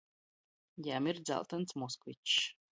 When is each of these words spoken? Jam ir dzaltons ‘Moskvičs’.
Jam 0.87 1.11
ir 1.13 1.21
dzaltons 1.29 1.79
‘Moskvičs’. 1.85 2.43